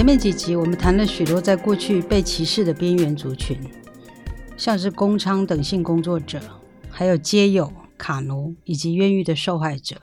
[0.00, 3.60] 前面几集我们谈了许多在过去被歧视的边缘族群，
[4.56, 6.40] 像是工娼等性工作者，
[6.88, 10.00] 还有街友、卡奴以及冤狱的受害者。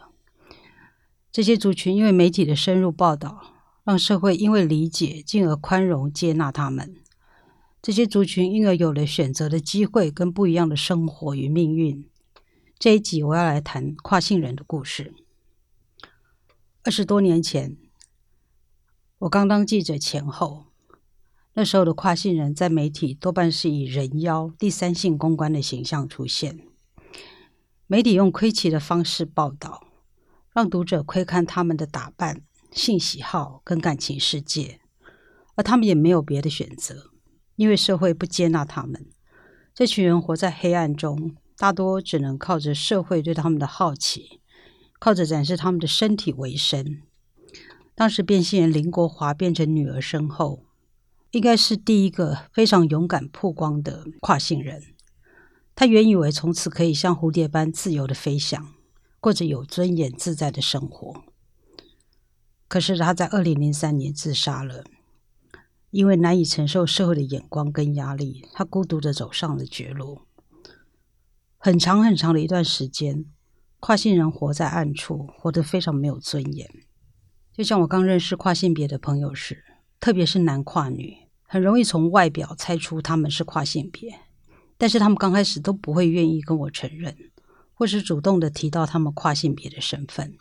[1.32, 6.98] 这些族群因为媒体的深入报道，让社会因为理解进而宽容接纳他们。
[7.82, 12.08] 这些族群因而有了选择的机会跟不一样的生活与命运。
[12.78, 15.16] 这一集我要来谈跨性人的故事。
[16.84, 17.78] 二十多年前。
[19.20, 20.66] 我刚当记者前后，
[21.54, 26.60] 那时候的跨性人在媒体多半是以人妖、第三性公关的形象出现。
[27.88, 29.88] 媒体用窥奇的方式报道，
[30.54, 34.82] 让读者窥看他们的打扮、性喜好跟感情世界，
[35.56, 37.10] 而他们也没有别的选择，
[37.56, 39.10] 因为社会不接纳他们。
[39.74, 44.42] 这群人活在黑暗中，大多只能靠着社会对他们的好奇，
[45.00, 47.02] 靠着展示他们的身体为生。
[47.98, 50.64] 当时变性人林国华变成女儿身后，
[51.32, 54.94] 应该是第一个非常勇敢曝光的跨性人。
[55.74, 58.72] 他原以为从此可以像蝴蝶般自由的飞翔，
[59.20, 61.24] 过着有尊严自在的生活。
[62.68, 64.84] 可是他在二零零三年自杀了，
[65.90, 70.22] 因为难以承受社会的眼光跟压力，他孤独的走上了绝路。
[71.58, 73.26] 很长很长的一段时间，
[73.80, 76.70] 跨性人活在暗处，活得非常没有尊严。
[77.58, 79.64] 就像我刚认识跨性别的朋友时，
[80.00, 84.20] 特别是男跨女，很容易从外表猜出他们是跨性别，
[84.78, 87.18] 但是他们刚开始都不会愿意跟我承认，
[87.74, 90.38] 或是主动的提到他们跨性别的身份，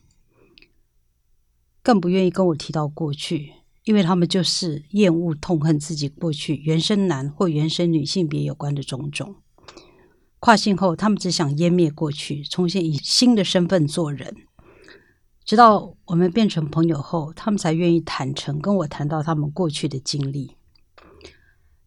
[1.83, 9.37] 更不愿意跟我提到过去，因为他们就是厌恶、痛恨自己过去原生男或原生女性别有关的种种。
[10.39, 14.37] 跨性后，他们只想湮灭过去，重新以新的身份做人。
[15.47, 20.57] 直到我们变成朋友后，他们才愿意坦诚跟我谈到他们过去的经历。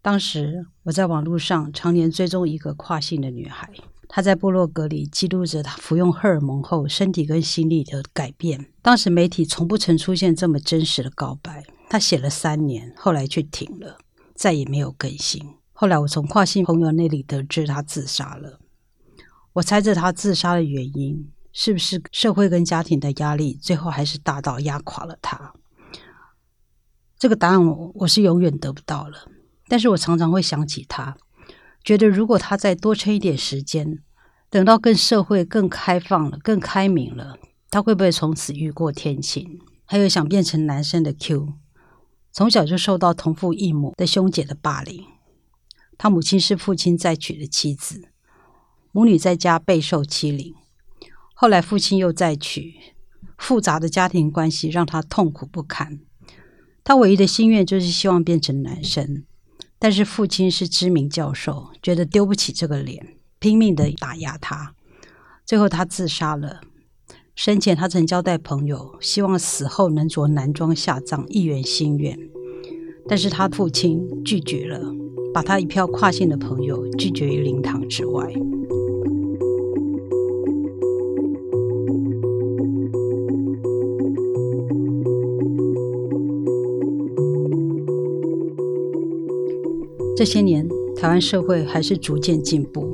[0.02, 3.70] 当时我在网络上常年追踪一个跨性的女孩，
[4.08, 8.72] 她在部落格里记录着她服用荷尔蒙后身体跟心理的改变。
[8.82, 11.66] 当时媒体从不曾出现这么真实的告白。
[11.90, 13.98] 她写了三年，后来却停了，
[14.34, 15.46] 再也没有更新。
[15.74, 18.62] 后来我从跨性朋友那里得知她自杀了。
[19.52, 21.30] 我猜着她自杀的原因。
[21.52, 25.54] 是不是社会跟家庭的压力，最后还是大到压垮了他？
[27.18, 29.28] 这个答案我我是永远得不到了。
[29.68, 31.16] 但是我常常会想起他，
[31.84, 34.00] 觉得如果他再多撑一点时间，
[34.50, 37.38] 等到更社会更开放了、更开明了，
[37.70, 39.60] 他会不会从此雨过天晴？
[39.86, 41.54] 还有想变成男生的 Q，
[42.32, 45.04] 从小就受到同父异母的兄姐的霸凌，
[45.98, 48.10] 他母亲是父亲再娶的妻子，
[48.92, 50.56] 母女在家备受欺凌。
[51.42, 52.74] 后来父亲又再娶，
[53.38, 56.02] 复杂的家庭关系让他痛苦不堪。
[56.84, 59.24] 他唯一的心愿就是希望变成男生，
[59.80, 64.76] 但是父亲是知名教授，觉得丢不起这个脸，拼命的打压他。
[65.46, 66.60] 最后他自杀了。
[67.36, 72.20] 生前他曾交代朋友，希望死后能着男装下葬，一圆心愿。
[73.08, 74.94] 但是他父亲拒绝了，
[75.34, 78.30] 把他一票跨性的朋友拒绝于灵堂之外。
[90.20, 92.94] 这些年，台湾社会还是逐渐进步。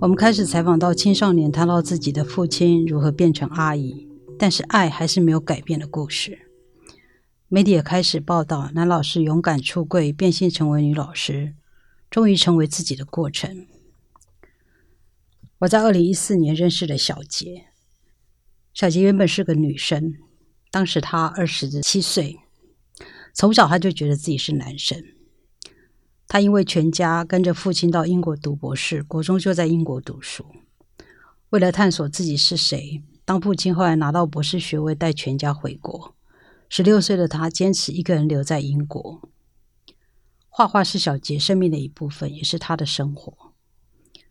[0.00, 6.48] 我们开始采访到青少年谈到自己的父亲如何变成阿姨，但是爱还是没有改变的故事。
[7.48, 11.52] 媒体也开始报道男老师勇敢出柜，变性成为女老师，
[12.08, 13.66] 终于成为自己的过程。
[15.58, 17.66] 我在二零一四年认识了小杰。
[18.72, 20.14] 小杰原本是个女生，
[20.70, 22.38] 当时她二十七岁，
[23.34, 25.04] 从小她就觉得自己是男生。
[26.32, 30.46] 他因为全家跟着父亲到英国读博士，国中就在英国读书。
[31.48, 36.14] 为了探索自己是谁，当父亲后来拿到博士学位，带全家回国。
[36.68, 39.28] 十六岁的他坚持一个人留在英国。
[40.48, 43.52] 画画是小杰生命的一部分，也是他的生活。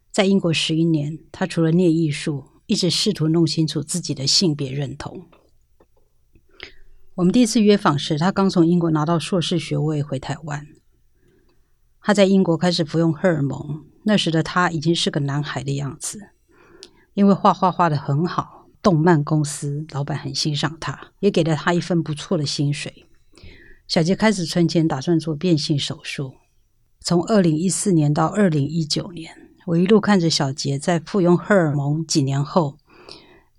[0.09, 5.25] 在英国十一年，他除了念艺术，一直试图弄清楚自己的性别认同。
[7.15, 10.65] 我们第一次约访时，他刚从英国拿到硕士学位回台湾。
[12.09, 16.29] 他在英国开始服用荷尔蒙，那时的他已经是个男孩的样子。
[17.13, 23.06] 因为画画画的很好，动漫公司老板很欣赏他，也给了他一份不错的薪水。
[23.88, 26.33] 小杰开始存钱，打算做变性手术。
[27.00, 29.31] 从二零一四年到二零一九年，
[29.67, 32.79] 我一路看着小杰在服用荷尔蒙几年后，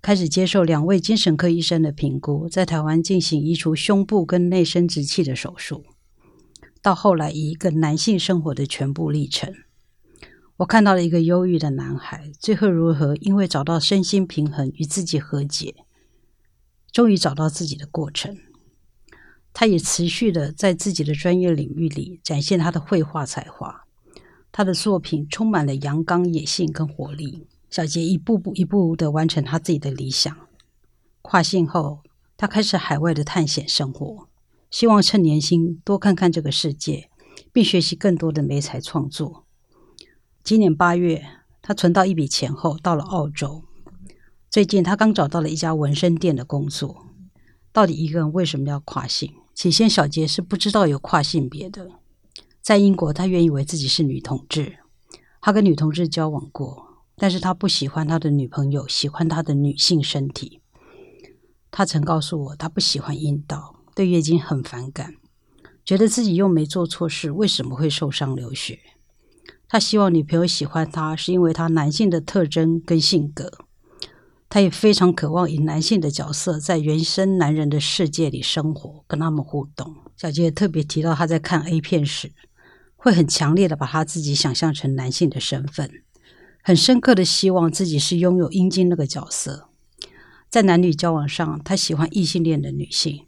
[0.01, 5.85] 开始接受两位精神科医生的评估，在台湾进行移除胸部跟内生殖器的手术。
[6.81, 9.53] 到后来，以一个男性生活的全部历程，
[10.57, 15.75] 我看到了一个忧郁的男孩，最后如何因为找到身心平衡与自己和解，
[16.91, 18.35] 终于找到自己的过程。
[19.53, 23.85] 他也持续的在自己的专业领域里展现他的绘画才华，
[24.51, 27.47] 他的作品充满了阳刚、野性跟活力。
[27.69, 30.35] 小杰一步步、一步的完成他自己的理想。
[31.21, 31.99] 跨性后，
[32.35, 34.27] 他开始海外的探险生活，
[34.71, 37.09] 希望趁年轻多看看这个世界，
[37.51, 39.45] 并学习更多的美彩创作。
[40.43, 41.23] 今年八月，
[41.61, 43.65] 他存到一笔钱后，到了澳洲。
[44.49, 47.05] 最近，他刚找到了一家纹身店的工作。
[47.73, 49.33] 到底一个人为什么要跨性？
[49.53, 51.89] 起先，小杰是不知道有跨性别的。
[52.61, 54.77] 在英国，他原以为自己是女同志，
[55.41, 56.87] 他跟女同志交往过。
[57.17, 60.61] 但是他不喜欢他的女朋友，喜欢他的女性身体。
[61.69, 65.15] 他曾告诉我，他不喜欢阴道，对月经很反感，
[65.85, 68.79] 觉得自己又没做错事，为什么会受伤流血？
[69.67, 73.51] 他希望女朋友喜欢他，是因为他男性的特征跟性格。
[74.49, 79.95] 他也非常渴望以男性的角色，在原生男人的世界里生活，跟他们互动。
[80.17, 82.33] 小杰特别提到，他在看 A 片时，
[82.97, 85.89] 会很强烈的把他自己想象成男性的身份。
[86.61, 89.69] 很深刻的希望自己是拥有阴茎那个角色，
[90.49, 93.27] 在男女交往上，他喜欢异性恋的女性，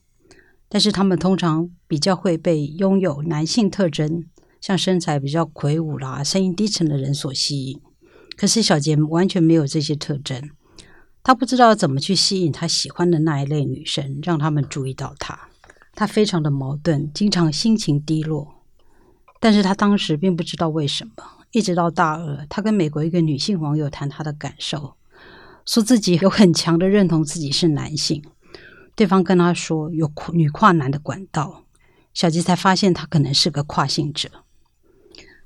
[0.73, 4.25] 但是他们通常比较会被拥有男性特征，
[4.59, 7.79] 像身材比较魁梧啦、声音低沉的人所吸引。
[8.35, 10.49] 可是小杰完全没有这些特征，
[11.21, 15.47] 他不知道怎么去吸引他喜欢的那一类女生，让他们注意到他。
[15.93, 18.63] 他非常的矛盾，经常心情低落，
[19.39, 21.11] 但是他当时并不知道为什么。
[21.51, 24.95] 一直到大二，他跟美国一个女性网友谈他的感受，
[25.67, 28.23] 说自己有很强的认同自己是男性。
[28.95, 31.63] 对方跟他说有女跨男的管道，
[32.13, 34.29] 小吉才发现他可能是个跨性者。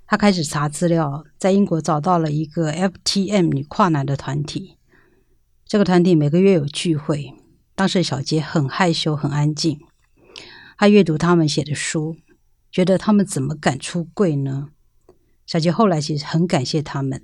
[0.05, 4.77] 他开始查资料，在英国找到了一个 FTM 女跨男的团体。
[5.65, 7.33] 这个团体每个月有聚会，
[7.75, 9.79] 当时小杰很害羞、很安静。
[10.77, 12.15] 他阅读他们写的书，
[12.71, 14.69] 觉得他们怎么敢出柜呢？
[15.45, 17.23] 小杰后来其实很感谢他们，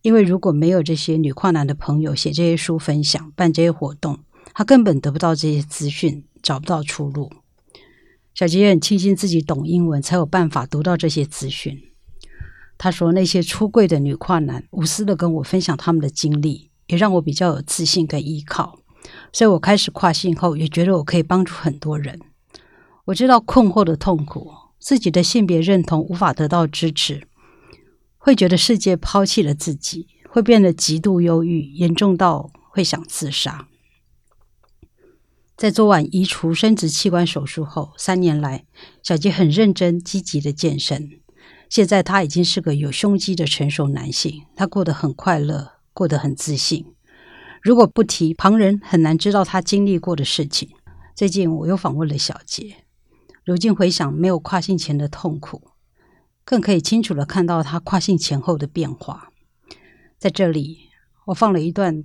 [0.00, 4.20] 因为如果没有这些女跨男的朋友写这些书分享、办这些活动，
[4.54, 7.30] 他根本得不到这些资讯，找不到出路。
[8.34, 11.76] 小杰很庆幸自己懂英文，才有办法读到这些资讯。
[12.78, 18.80] 他说：“那些出柜的女跨男无私的跟我分享他们的经历，也让我比较有自信跟依靠。
[19.32, 22.20] 所以我开始跨性后，也觉得我可以帮助很多人。
[23.06, 27.26] 我知道困惑的痛苦，自己的性别认同无法得到支持。”
[28.18, 33.68] 会觉得世界抛弃了自己，会变得极度忧郁，严重到会想自杀。
[35.56, 38.64] 在做完移除生殖器官手术后，三年来，
[39.02, 41.20] 小杰很认真、积极的健身。
[41.70, 46.86] 现在他已经是个有胸肌的成熟男性，他过得很快乐，过得很自信。
[47.62, 50.68] 如果不提，旁人很难知道他经历过的事情。
[51.14, 52.84] 最近我又访问了小杰，
[53.44, 55.70] 如今回想没有跨性前的痛苦。
[56.44, 59.30] 更可以清楚的看到他跨性前后的变化。
[60.18, 60.90] 在这里，
[61.28, 62.04] 我放了一段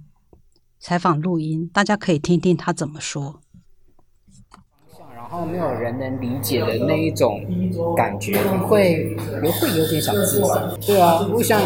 [0.79, 3.41] 采访录音，大家可以听听他怎么说。
[5.31, 7.39] 然后没有人能理解的那一种
[7.95, 8.35] 感觉，
[8.67, 10.71] 会有会有点想自杀。
[10.85, 11.61] 对啊，我想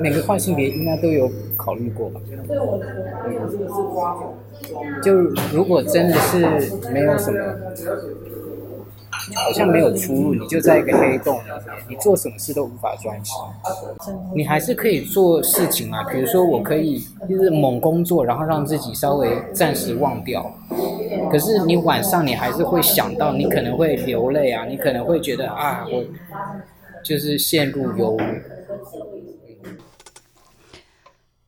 [0.00, 2.20] 每个跨性别应该都有考虑过吧。
[5.02, 5.14] 就
[5.52, 6.38] 如果真的是
[6.90, 7.38] 没有什么。
[9.34, 13.34] 好像没有出路，你就在一个黑洞里面，你做什么事都无法专心。
[14.34, 20.54] 你还是可以做事情啊，比如说我可以就是猛工作，然后让自己稍微暂时忘掉。
[21.30, 26.04] 可是你晚上你还是会想到，你可能会流泪啊，你可能会觉得啊，我
[27.02, 28.42] 就是陷入忧郁。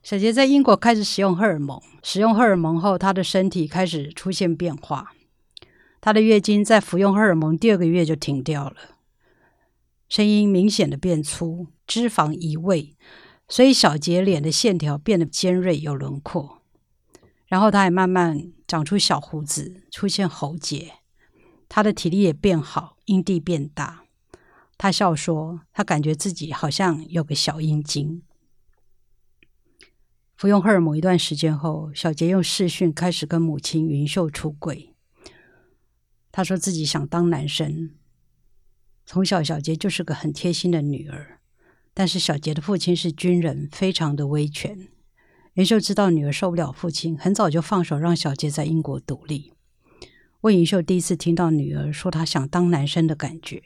[0.03, 5.11] 小杰在英国开始使用荷尔蒙，使用荷尔蒙后，他的身体开始出现变化。
[5.99, 8.75] 他的月经在服用荷尔蒙第二个月就停掉了，
[10.07, 12.95] 声音明显的变粗，脂肪移位，
[13.49, 16.56] 所以小杰脸的线条变得尖锐有轮廓。
[17.47, 20.93] 然后他还慢慢长出小胡子，出现喉结，
[21.69, 24.03] 他的体力也变好，阴蒂变大。
[24.77, 28.21] 他笑说：“他感觉自己好像有个小阴茎。”
[30.37, 34.93] 服用荷尔蒙一段时间后，小杰用视讯开始跟母亲云秀出轨。
[36.31, 37.95] 他说自己想当男生，
[39.03, 41.39] 从小小杰就是个很贴心的女儿。
[41.95, 44.89] 但是小杰的父亲是军人，非常的威权，
[45.57, 49.53] 袁秀知道女儿受不了父亲，很早就放手让小杰在英国独立。
[50.41, 53.63] 魏云秀第一次听到女儿说她想当男生的感觉。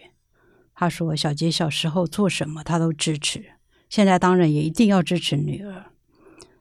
[0.74, 3.44] 她说：“小杰小时候做什么，她都支持，
[3.90, 5.88] 现在当然也一定要支持女儿。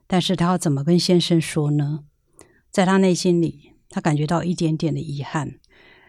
[0.08, 2.00] 但是她要怎么跟先生说呢？
[2.72, 5.60] 在她内心里，她感觉到一点点的遗憾，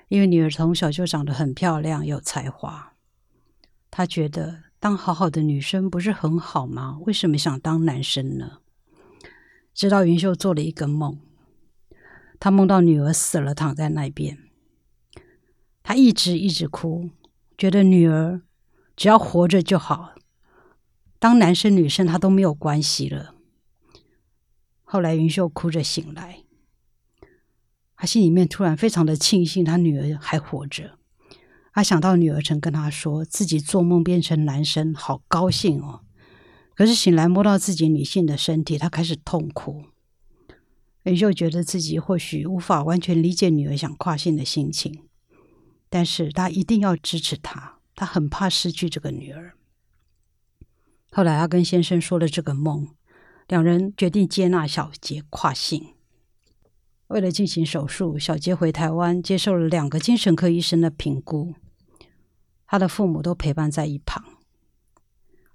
[0.08, 2.94] 因为女儿从小就长得很漂亮，有才华。
[3.92, 6.98] 她觉得当好好的女生不是很好吗？
[7.06, 8.61] 为什么想当男生呢？”
[9.74, 11.20] 直到云秀做了一个梦，
[12.40, 14.38] 她梦到女儿死了，躺在那边。
[15.84, 17.10] 她一直一直哭，
[17.58, 18.42] 觉得女儿
[18.96, 20.14] 只要活着就好，
[21.18, 23.34] 当男生女生她都没有关系了。
[24.84, 26.44] 后来云秀哭着醒来，
[27.96, 30.98] 她心里面突然非常的庆幸，她女儿还活着。
[31.74, 36.02] 她想到女儿曾跟她说自己做梦变成男生，好高兴哦。
[36.76, 39.84] 可是醒来摸到自己女性的身体，她开始痛哭。
[41.04, 45.04] 云秀觉得自己或许无法完全理解女儿想跨性的心情，
[45.90, 49.54] 但是她一定要支持她，她很怕失去这个女儿。
[51.12, 52.88] 后来，她跟先生说了这个梦，
[53.48, 55.96] 两人决定接纳小杰跨性。
[57.08, 61.56] 为了进行手术，小杰回台湾接受了两个精神科医生的评估，
[62.66, 64.24] 他的父母都陪伴在一旁。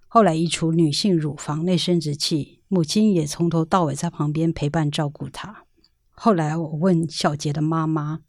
[0.08, 5.64] 后来移除女性乳房内生殖器，母亲也从头到尾在旁边陪伴照顾她。
[6.10, 8.20] 后来我问小杰的妈妈，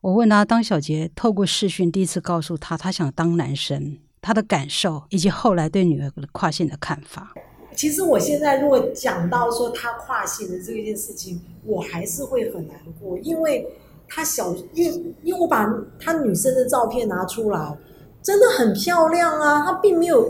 [0.00, 7.32] 我问他，当小杰透过视讯第一次告诉他他想当男生，他的感受以及后来对女儿的跨性的看法。
[7.74, 13.66] 其实我现在如果讲到说他跨性的这件事情，我还是会很难过，因为
[14.06, 15.66] 他小，因为因为我把
[15.98, 17.76] 他女生的照片拿出来，
[18.22, 20.28] 真的很漂亮啊，他并没有。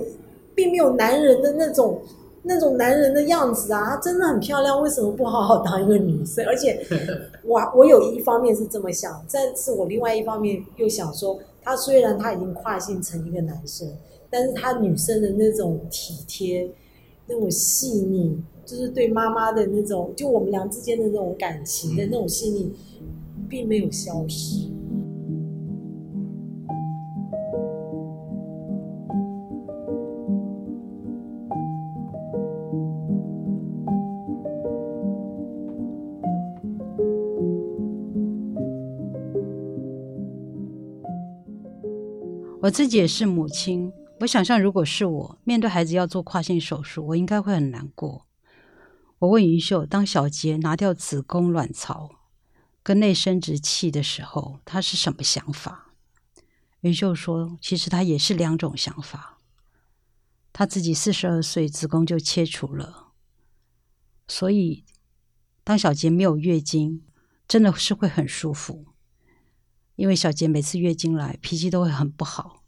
[0.55, 1.99] 并没有男人的那种
[2.43, 6.45] 那种男人的样子啊，她真的很漂亮，为什么不好好当一个女生？
[6.45, 6.79] 而且，
[7.43, 13.89] 我我有一方面是这么想，但是我另外一方面又想说，她虽然她已经跨性成一个男生，
[14.29, 16.71] 但是她女生的那种体贴、
[17.27, 22.71] 那种细腻，就是对妈妈的那种，就我们俩之间的那种感情的那种细腻，
[23.49, 24.69] 并没有消失。
[42.62, 48.28] 我自己也是母亲，我想象如果是我面对孩子要做跨性手术，我应该会很难过。
[49.19, 52.09] 我问云秀，当小杰拿掉子宫、卵巢
[52.81, 55.92] 跟内生殖器的时候，他是什么想法？
[56.83, 59.38] 云秀说，其实他也是两种想法。
[60.52, 63.09] 他自己四十二岁，子宫就切除了，
[64.28, 64.85] 所以
[65.64, 67.02] 当小杰没有月经，
[67.49, 68.92] 真的是会很舒服。
[70.02, 72.64] 因为小杰每次月经来，脾气都会很不好。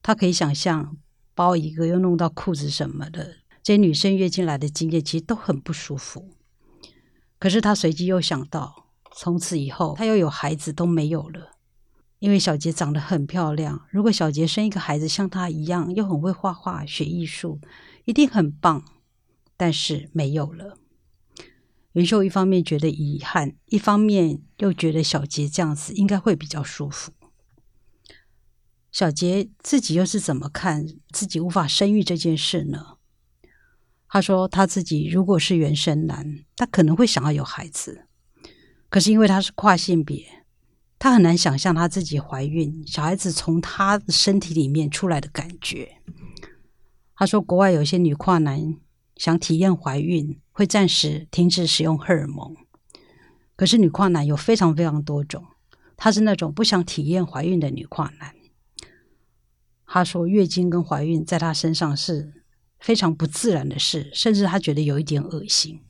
[0.00, 0.96] 他可以想象
[1.34, 6.30] 包一个又弄到裤子什么的，这些女生月经来的经验其实都很不舒服。
[7.40, 8.86] 可是他随即又想到，
[9.16, 11.56] 从此以后他又有孩子都没有了，
[12.20, 13.84] 因为小杰长得很漂亮。
[13.90, 17.58] 如果小杰生一个孩子像他一样，又很会画画、学艺术，
[18.04, 18.84] 一定很棒。
[19.56, 20.78] 但是没有了。
[21.94, 27.10] 云秀一方面觉得遗憾，一方面又觉得小杰这样子应该会比较舒服。
[28.92, 32.98] 小杰自己又是怎么看自己无法生育这件事呢？
[34.08, 38.06] 他说他自己如果是原生男，他可能会想要有孩子，
[38.88, 40.44] 可是因为他是跨性别，
[40.98, 45.96] 他很难想象他自己怀孕，小孩子从他的身体里面出来的感觉。
[47.16, 48.76] 他说国外有些女跨男。
[49.20, 52.56] 想体验怀孕，会暂时停止使用荷尔蒙。
[53.54, 55.44] 可是女跨男有非常非常多种，
[55.94, 58.34] 他是那种不想体验怀孕的女跨男。
[59.84, 62.32] 他说月经跟怀孕在他身上是
[62.78, 65.80] 非常不自然的事，甚至他觉得有一点恶心。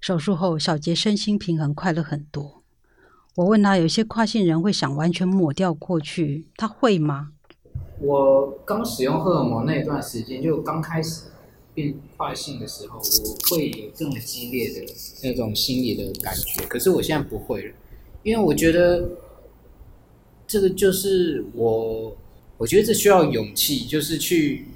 [0.00, 2.64] 手术后，小杰身心平衡，快乐很多。
[3.36, 7.30] 我问他，有些跨性人会想完全抹掉过去，他会吗？
[8.00, 11.26] 我刚使用荷尔蒙那一段时间，就刚开始。
[11.74, 14.86] 变跨性的时候，我会有这么激烈的
[15.22, 17.74] 那种心理的感觉，可是我现在不会了，
[18.22, 19.08] 因为我觉得
[20.46, 22.16] 这个就是我，
[22.56, 24.66] 我觉得这需要勇气，就是去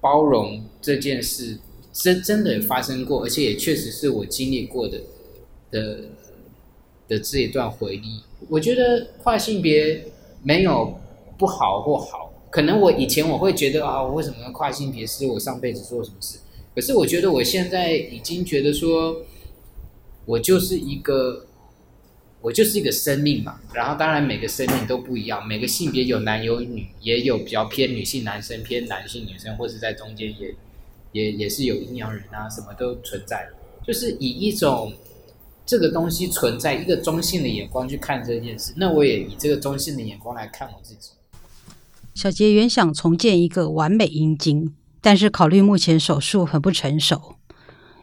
[0.00, 1.58] 包容这件事，
[1.92, 5.00] 真真的发生过，而且也确实是我经历过的
[5.70, 6.00] 的
[7.06, 8.22] 的这一段回忆。
[8.48, 10.06] 我觉得跨性别
[10.42, 10.98] 没有
[11.38, 12.29] 不好或好。
[12.50, 15.06] 可能我以前我会觉得啊，我为什么要跨性别？
[15.06, 16.38] 是我上辈子做什么事？
[16.74, 19.22] 可是我觉得我现在已经觉得说，
[20.24, 21.46] 我就是一个，
[22.40, 23.60] 我就是一个生命嘛。
[23.72, 30.54] 然后当然每个生命都不一样，每个性别有男有女，也有比较偏女性男生、偏男性女生，或是在中间也
[31.12, 33.48] 也也是有阴阳人啊，什么都存在。
[33.86, 34.92] 就是以一种
[35.64, 41.10] 这个东西存在一个中性的眼光去看这件事，那我也以这个中性的眼光来看我自己。
[42.14, 47.36] 小杰原想重建一个完美阴茎，但是考虑目前手术很不成熟，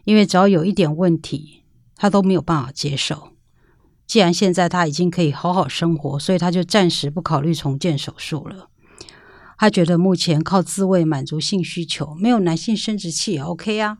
[0.04, 3.32] 因为只要有一点问题，他都没有办法接受。
[4.06, 8.70] 既然现在他已经可以好好生活，所以他就暂时不考虑重建手术了。
[9.58, 13.98] 他觉得目前靠自慰满足性需求，没有男性生殖器也 OK 啊。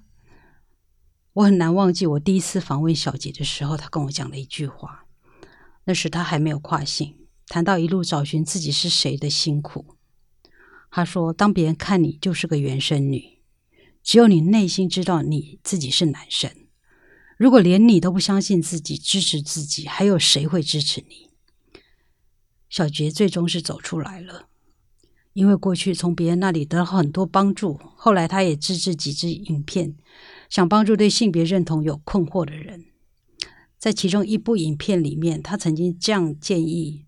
[1.35, 5.05] 我很难忘记我第一次访问小杰的时候，他跟我讲了一句话。
[5.85, 7.15] 那时他还没有跨性，
[7.47, 9.98] 谈到一路找寻自己是谁的辛苦。
[10.91, 13.41] 他说：“当别人看你就是个原生女，
[14.03, 16.51] 只有你内心知道你自己是男生。
[17.37, 21.31] 如果连你都不相信自己、支持自己，还有谁会支持你？”
[22.71, 24.49] 小杰最终是走出来了，
[25.33, 29.97] 因为过去从别人那里得到很多帮助，后来他也自制几支影片。
[30.51, 32.87] 想帮助对性别认同有困惑的人，
[33.79, 37.05] 在其中一部影片里面，他曾经这样建议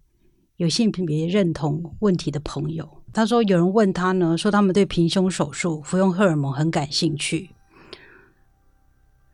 [0.56, 2.99] 有性别认同问题的朋友。
[3.12, 7.50] 他说：“有人问他呢，说他们对平胸手术、服用荷尔蒙很感兴趣。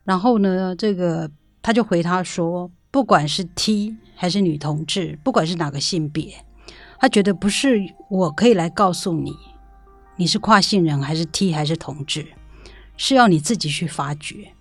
[0.03, 1.29] 然后呢，这个
[1.61, 6.43] 他就回他说，不管是 T 还是女同志，不管是哪个性别，
[6.99, 7.79] 他觉得不是
[8.09, 9.35] 我可以来告诉你，
[10.15, 12.25] 你是跨性人还是 T 还是同志。”
[12.99, 14.51] 是要你自己去发掘。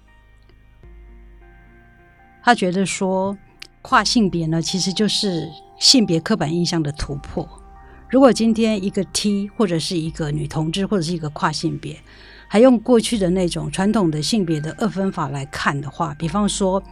[2.42, 3.34] 他觉得说，
[3.80, 7.48] 跨性别呢，其实就是性别刻板印象的突破。
[8.08, 11.96] 如果今天一个 T 或者是一个女同志或者是一个跨性别，
[12.48, 16.82] 还用过去的那种传统的性别的二分法来看的话，比方说，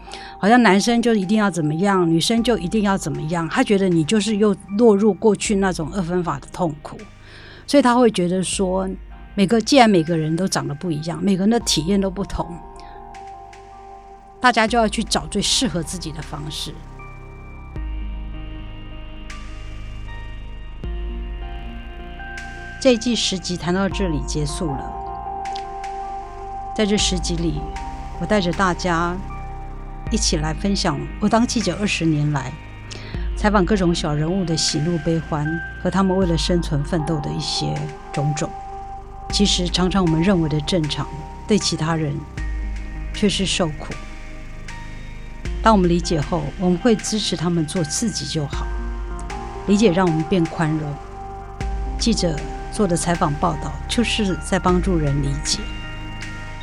[0.41, 6.99] 好像男生就一定要怎么样，女生就一定要怎么样，他觉得你就是又落入过去那种二分法的痛苦，
[7.67, 8.89] 所以他会觉得说。
[9.37, 12.57] 每个既然每个人都长得不一样，每个人的体验都不同，
[14.41, 16.73] 大家就要去找最适合自己的方式。
[22.85, 24.93] 这一季十集谈到这里结束了，
[26.77, 27.59] 在这十集里，
[28.21, 29.17] 我带着大家
[30.11, 32.53] 一起来分享我当记者二十年来
[33.39, 35.47] 采访各种小人物的喜怒悲欢
[35.83, 37.75] 和他们为了生存奋斗的一些
[38.13, 38.51] 种种。
[39.31, 41.09] 其实，常常我们认为的正常，
[41.49, 42.15] 对其他人
[43.15, 43.95] 却是受苦。
[45.63, 48.67] 当我们理解后，我们会支持他们做自己就好。
[49.69, 50.95] 理解让我们变宽容。
[51.99, 52.39] 记者
[52.75, 55.61] 做的采访报道，就是在帮助人理解。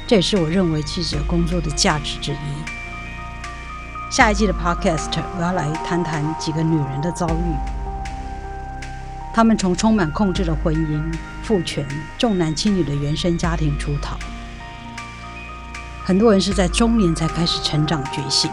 [0.06, 4.12] 这也是我认为记者工作的价值之一。
[4.12, 7.56] 下一季的 Podcast，我要来谈谈几个女人的遭遇。
[9.34, 11.02] 她们从充满控制的婚姻。
[11.44, 11.86] 父权、
[12.18, 14.16] 重男轻女的原生家庭出逃，
[16.06, 18.50] 很多人是在中年才开始成长觉醒，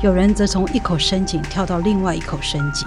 [0.00, 2.86] 有人则从一口深井跳到另外一口深井。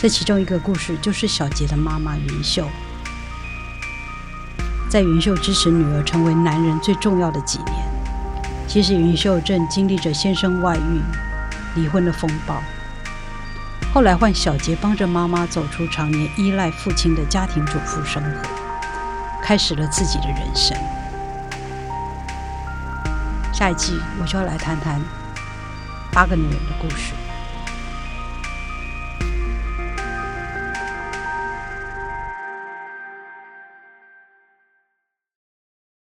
[0.00, 2.68] 这其中一个故事就是小杰的妈妈云秀，
[4.88, 7.74] 在云秀支持女儿成为男人最重要的几年，
[8.68, 11.00] 其实云秀正经历着先生外遇、
[11.74, 12.62] 离婚的风暴。
[13.92, 18.48] 后来换小杰帮着妈妈走出常年依赖父亲的家庭主妇生活，
[19.42, 20.76] 开始了自己的人生。
[23.52, 25.00] 下一季我就要来谈谈
[26.12, 27.14] 八个女人的故事。